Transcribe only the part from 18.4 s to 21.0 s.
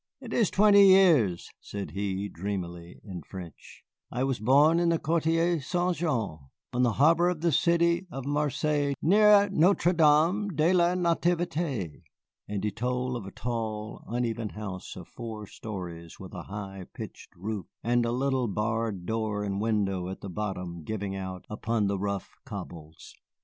barred door and window at the bottom